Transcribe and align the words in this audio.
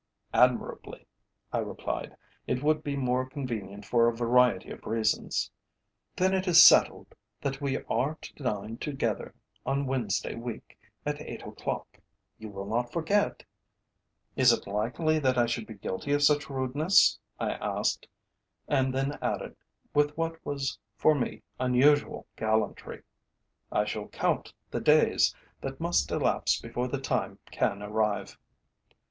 "Admirably," 0.33 1.05
I 1.53 1.59
replied. 1.59 2.17
"It 2.47 2.63
would 2.63 2.81
be 2.83 2.95
more 2.97 3.23
convenient 3.29 3.85
for 3.85 4.07
a 4.07 4.15
variety 4.15 4.71
of 4.71 4.87
reasons." 4.87 5.51
"Then 6.15 6.33
it 6.33 6.47
is 6.47 6.63
settled 6.63 7.13
that 7.39 7.61
we 7.61 7.77
are 7.83 8.17
to 8.19 8.43
dine 8.43 8.77
together 8.77 9.35
on 9.63 9.85
Wednesday 9.85 10.33
week 10.33 10.75
at 11.05 11.21
eight 11.21 11.43
o'clock. 11.43 11.99
You 12.39 12.49
will 12.49 12.65
not 12.65 12.91
forget?" 12.91 13.43
"Is 14.35 14.51
it 14.51 14.65
likely 14.65 15.19
that 15.19 15.37
I 15.37 15.45
should 15.45 15.67
be 15.67 15.75
guilty 15.75 16.13
of 16.13 16.23
such 16.23 16.49
rudeness?" 16.49 17.19
I 17.39 17.51
asked, 17.51 18.07
and 18.67 18.95
then 18.95 19.19
added, 19.21 19.55
with 19.93 20.17
what 20.17 20.43
was 20.43 20.79
for 20.95 21.13
me 21.13 21.43
unusual 21.59 22.25
gallantry, 22.37 23.03
"I 23.71 23.85
shall 23.85 24.07
count 24.07 24.51
the 24.71 24.81
days 24.81 25.35
that 25.61 25.79
must 25.79 26.09
elapse 26.09 26.59
before 26.59 26.87
the 26.87 26.99
time 26.99 27.37
can 27.51 27.83
arrive." 27.83 28.39